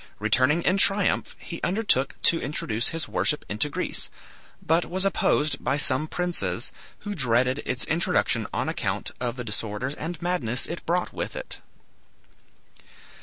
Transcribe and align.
Returning 0.17 0.63
in 0.63 0.77
triumph, 0.77 1.35
he 1.37 1.61
undertook 1.61 2.19
to 2.23 2.41
introduce 2.41 2.87
his 2.87 3.07
worship 3.07 3.45
into 3.47 3.69
Greece, 3.69 4.09
but 4.59 4.83
was 4.89 5.05
opposed 5.05 5.63
by 5.63 5.77
some 5.77 6.07
princes, 6.07 6.71
who 7.01 7.13
dreaded 7.13 7.61
its 7.67 7.85
introduction 7.85 8.47
on 8.51 8.67
account 8.67 9.11
of 9.21 9.35
the 9.35 9.43
disorders 9.43 9.93
and 9.93 10.19
madness 10.19 10.65
it 10.65 10.83
brought 10.87 11.13
with 11.13 11.35
it. 11.35 11.59